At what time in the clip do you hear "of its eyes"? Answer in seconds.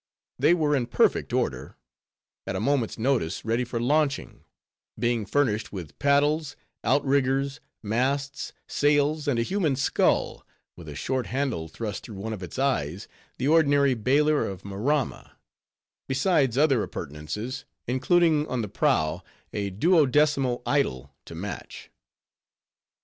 12.33-13.07